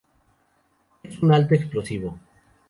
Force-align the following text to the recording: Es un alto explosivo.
Es 1.03 1.19
un 1.21 1.31
alto 1.31 1.53
explosivo. 1.53 2.17